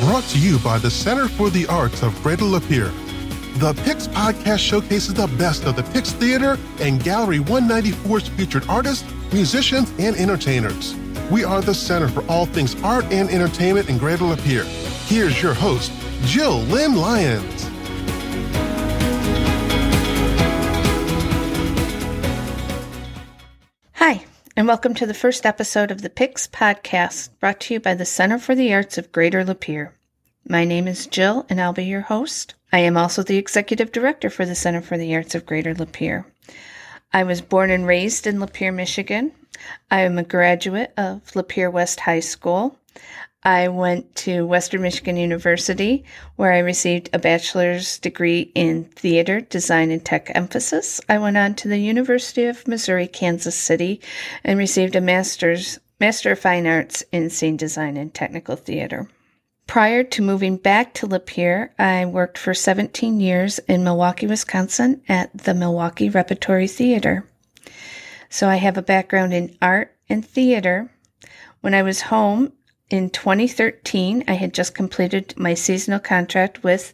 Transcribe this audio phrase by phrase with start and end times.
[0.00, 2.92] brought to you by the Center for the Arts of Greater Lapeer.
[3.58, 9.10] The Pix podcast showcases the best of the Pix Theater and Gallery 194's featured artists,
[9.32, 10.94] musicians, and entertainers.
[11.30, 14.64] We are the center for all things art and entertainment in Greater Lapeer.
[15.08, 15.90] Here's your host,
[16.24, 17.70] Jill Lynn Lyons.
[24.58, 28.06] And welcome to the first episode of the Pix podcast brought to you by the
[28.06, 29.90] Center for the Arts of Greater Lapeer.
[30.48, 32.54] My name is Jill, and I'll be your host.
[32.72, 36.24] I am also the executive director for the Center for the Arts of Greater Lapeer.
[37.12, 39.32] I was born and raised in Lapeer, Michigan.
[39.90, 42.78] I am a graduate of Lapeer West High School.
[43.42, 46.04] I went to Western Michigan University,
[46.36, 51.00] where I received a bachelor's degree in theater, design, and tech emphasis.
[51.08, 54.00] I went on to the University of Missouri, Kansas City,
[54.42, 59.08] and received a master's Master of Fine Arts in Scene Design and Technical Theater.
[59.66, 65.36] Prior to moving back to Lapeer, I worked for 17 years in Milwaukee, Wisconsin at
[65.36, 67.28] the Milwaukee Repertory Theater.
[68.28, 70.92] So I have a background in art and theater.
[71.62, 72.52] When I was home
[72.88, 76.92] in 2013, I had just completed my seasonal contract with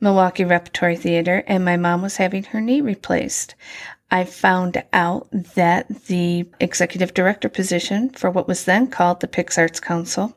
[0.00, 3.54] Milwaukee Repertory Theater, and my mom was having her knee replaced.
[4.10, 9.58] I found out that the executive director position for what was then called the Pix
[9.58, 10.36] Arts Council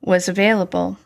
[0.00, 0.96] was available.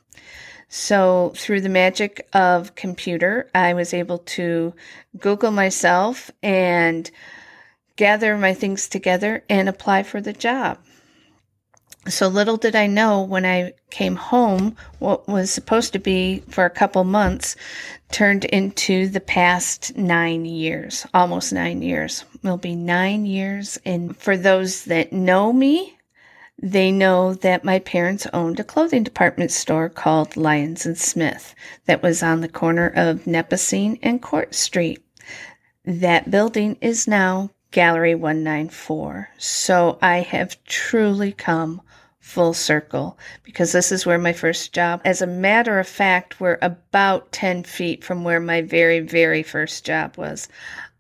[0.68, 4.74] So, through the magic of computer, I was able to
[5.18, 7.10] Google myself and
[7.96, 10.78] gather my things together and apply for the job.
[12.06, 16.66] So little did I know when I came home, what was supposed to be for
[16.66, 17.56] a couple months
[18.10, 22.24] turned into the past nine years, almost nine years.
[22.42, 23.78] Will be nine years.
[23.86, 25.96] And for those that know me,
[26.62, 31.54] they know that my parents owned a clothing department store called Lyons and Smith
[31.86, 35.02] that was on the corner of Nepessing and Court Street.
[35.84, 39.30] That building is now Gallery 194.
[39.36, 41.82] So I have truly come
[42.24, 45.00] full circle because this is where my first job.
[45.04, 49.84] As a matter of fact, we're about 10 feet from where my very, very first
[49.84, 50.48] job was.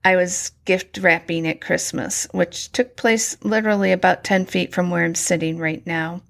[0.04, 5.02] I was gift wrapping at Christmas, which took place literally about 10 feet from where
[5.02, 6.20] I'm sitting right now.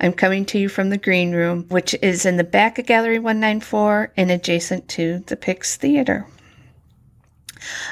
[0.00, 3.18] I'm coming to you from the green room, which is in the back of Gallery
[3.18, 6.28] 194 and adjacent to the Pix Theater.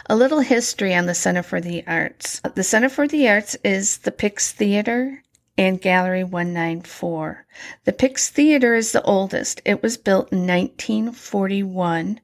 [0.06, 2.40] A little history on the Center for the Arts.
[2.54, 5.22] The Center for the Arts is the Pix Theater
[5.56, 7.46] and Gallery 194.
[7.84, 9.60] The Pix Theater is the oldest.
[9.64, 12.20] It was built in 1941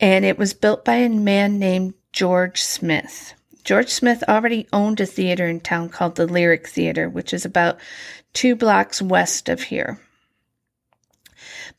[0.00, 3.34] and it was built by a man named George Smith.
[3.64, 7.78] George Smith already owned a theater in town called the Lyric Theater, which is about
[8.32, 10.00] two blocks west of here.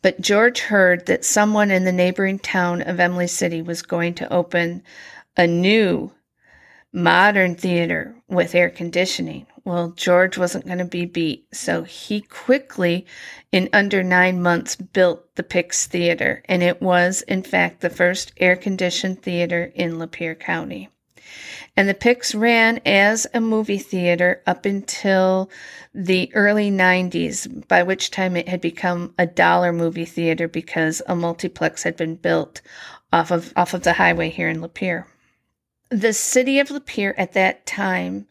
[0.02, 4.32] But George heard that someone in the neighboring town of Imlay City was going to
[4.32, 4.84] open
[5.36, 6.12] a new
[6.94, 9.48] modern theater with air conditioning.
[9.70, 13.06] Well, George wasn't going to be beat, so he quickly,
[13.52, 18.32] in under nine months, built the Pix Theater, and it was, in fact, the first
[18.38, 20.90] air conditioned theater in Lapeer County.
[21.78, 25.52] And the Pix ran as a movie theater up until
[25.94, 31.16] the early 90s, by which time it had become a dollar movie theater because a
[31.16, 32.62] multiplex had been built
[33.14, 35.06] off of, off of the highway here in Lapeer.
[35.92, 38.26] The city of Lapeer at that time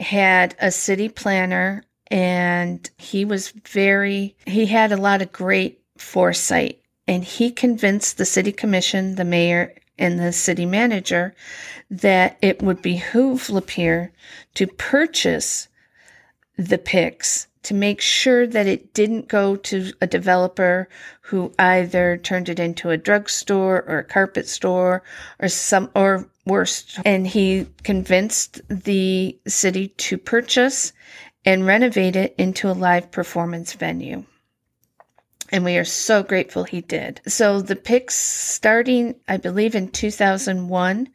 [0.00, 6.80] had a city planner and he was very, he had a lot of great foresight.
[7.06, 11.34] And he convinced the city commission, the mayor, and the city manager
[11.90, 14.10] that it would behoove Lapeer
[14.54, 15.68] to purchase
[16.56, 20.88] the Pix to make sure that it didn't go to a developer
[21.22, 25.02] who either turned it into a drugstore or a carpet store
[25.40, 26.98] or some or worse.
[27.04, 30.92] And he convinced the city to purchase
[31.44, 34.24] and renovate it into a live performance venue.
[35.50, 37.20] And we are so grateful he did.
[37.26, 41.08] So the Pix, starting, I believe, in 2001,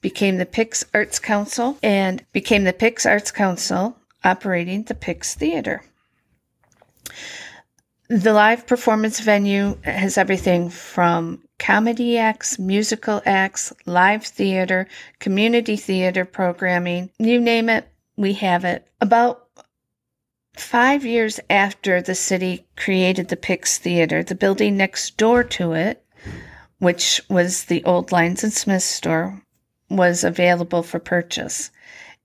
[0.00, 5.82] became the Pix Arts Council and became the Pix Arts Council operating the Pix Theater.
[8.08, 14.86] The live performance venue has everything from comedy acts, musical acts, live theater,
[15.20, 17.10] community theater programming.
[17.18, 18.86] You name it, we have it.
[19.00, 19.48] About
[20.56, 26.04] five years after the city created the Pix Theater, the building next door to it,
[26.78, 29.42] which was the old Lyons and Smith store,
[29.88, 31.70] was available for purchase.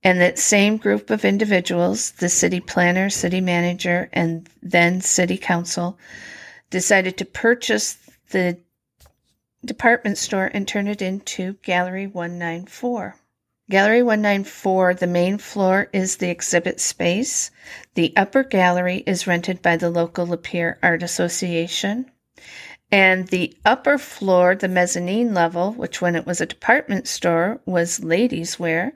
[0.02, 5.98] And that same group of individuals, the city planner, city manager, and then city council,
[6.70, 7.98] decided to purchase
[8.30, 8.58] the
[9.66, 13.16] department store and turn it into Gallery 194.
[13.70, 17.52] Gallery 194, the main floor is the exhibit space.
[17.94, 22.10] The upper gallery is rented by the local Lapeer Art Association.
[22.92, 28.04] And the upper floor, the mezzanine level, which when it was a department store was
[28.04, 28.94] ladies' wear,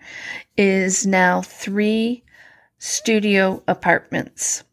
[0.57, 2.23] is now three
[2.79, 4.63] studio apartments.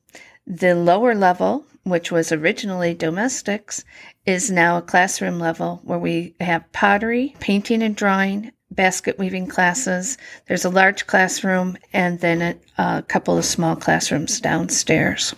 [0.46, 3.84] The lower level, which was originally domestics,
[4.24, 10.16] is now a classroom level where we have pottery, painting and drawing, basket weaving classes.
[10.46, 12.40] There's a large classroom and then
[12.78, 15.34] a, a couple of small classrooms downstairs.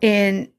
[0.00, 0.50] In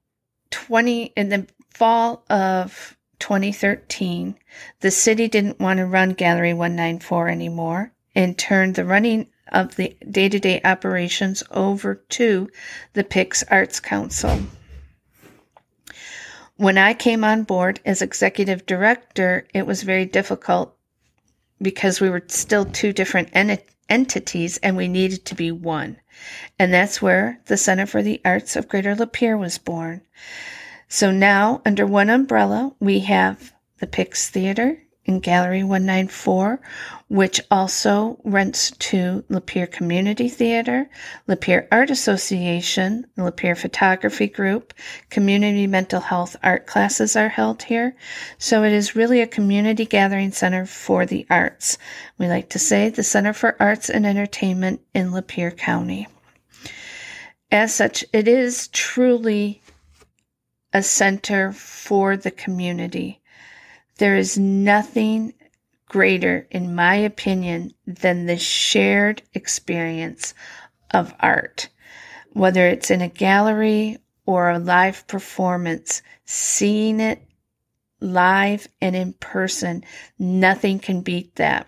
[0.52, 4.36] 20 in the fall of 2013,
[4.82, 9.96] the city didn't want to run Gallery 194 anymore and turned the running of the
[10.10, 12.50] day to day operations over to
[12.94, 14.40] the PIX Arts Council.
[16.56, 20.76] When I came on board as executive director, it was very difficult
[21.62, 25.98] because we were still two different ent- entities and we needed to be one.
[26.60, 30.02] And that's where the Center for the Arts of Greater Lapeer was born.
[30.88, 36.62] So now, under one umbrella, we have the Pix Theater, in Gallery 194,
[37.12, 40.90] which also rents to Lapeer Community Theater,
[41.28, 44.74] Lapeer Art Association, Lapeer Photography Group,
[45.10, 47.98] community mental health art classes are held here.
[48.38, 51.78] So it is really a community gathering center for the arts.
[52.18, 56.08] We like to say the Center for Arts and Entertainment in Lapeer County.
[57.52, 59.62] As such, it is truly
[60.72, 63.20] a center for the community.
[63.98, 65.34] There is nothing
[65.92, 70.34] greater, in my opinion, than the shared experience
[70.92, 71.68] of art.
[72.32, 77.22] Whether it's in a gallery or a live performance, seeing it
[78.00, 79.84] live and in person,
[80.18, 81.68] nothing can beat that.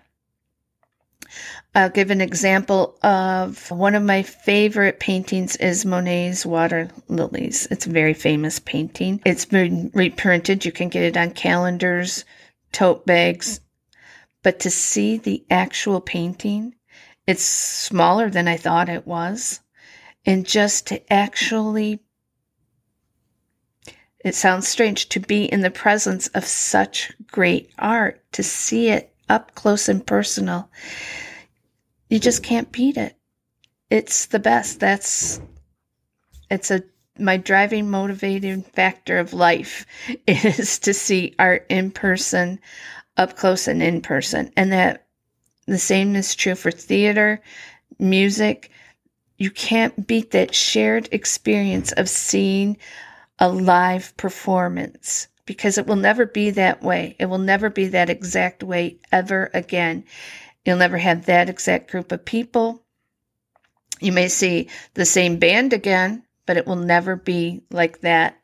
[1.74, 7.68] I'll give an example of one of my favorite paintings is Monet's Water Lilies.
[7.70, 9.20] It's a very famous painting.
[9.26, 10.64] It's been reprinted.
[10.64, 12.24] You can get it on calendars,
[12.72, 13.60] tote bags.
[14.44, 16.76] But to see the actual painting,
[17.26, 19.60] it's smaller than I thought it was.
[20.24, 21.98] And just to actually,
[24.24, 29.12] it sounds strange to be in the presence of such great art, to see it
[29.28, 30.70] up close and personal
[32.14, 33.16] you just can't beat it.
[33.90, 34.78] It's the best.
[34.78, 35.40] That's
[36.48, 36.84] it's a
[37.18, 39.84] my driving motivating factor of life
[40.26, 42.60] is to see art in person,
[43.16, 44.52] up close and in person.
[44.56, 45.06] And that
[45.66, 47.40] the same is true for theater,
[47.98, 48.70] music.
[49.38, 52.76] You can't beat that shared experience of seeing
[53.38, 57.16] a live performance because it will never be that way.
[57.18, 60.04] It will never be that exact way ever again.
[60.64, 62.82] You'll never have that exact group of people.
[64.00, 68.38] You may see the same band again, but it will never be like that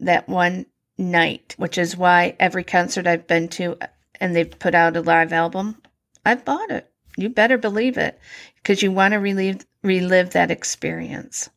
[0.00, 3.76] that one night, which is why every concert I've been to
[4.20, 5.76] and they've put out a live album,
[6.24, 6.90] I've bought it.
[7.16, 8.18] You better believe it
[8.56, 11.50] because you want to relive relive that experience.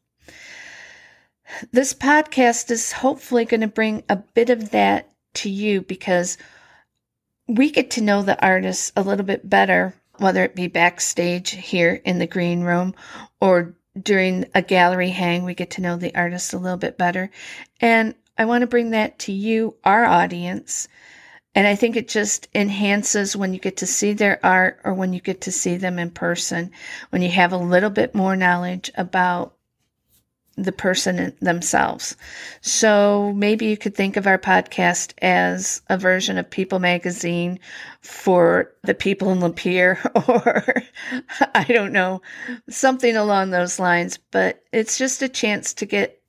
[1.72, 6.38] This podcast is hopefully going to bring a bit of that to you because
[7.48, 12.02] we get to know the artists a little bit better whether it be backstage here
[12.06, 12.94] in the green room
[13.42, 17.30] or during a gallery hang, we get to know the artist a little bit better.
[17.80, 20.88] And I want to bring that to you, our audience.
[21.56, 25.14] And I think it just enhances when you get to see their art or when
[25.14, 26.72] you get to see them in person,
[27.12, 29.56] when you have a little bit more knowledge about
[30.56, 32.16] the person themselves.
[32.62, 37.60] So maybe you could think of our podcast as a version of People Magazine
[38.02, 40.84] for the people in Lapeer, or
[41.56, 42.22] I don't know,
[42.70, 44.20] something along those lines.
[44.32, 46.22] But it's just a chance to get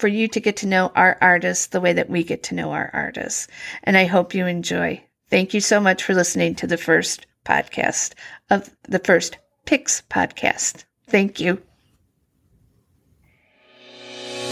[0.00, 2.72] for you to get to know our artists the way that we get to know
[2.72, 3.46] our artists.
[3.84, 5.04] And I hope you enjoy.
[5.28, 8.14] Thank you so much for listening to the first podcast
[8.48, 10.84] of the first Pix podcast.
[11.08, 11.60] Thank you.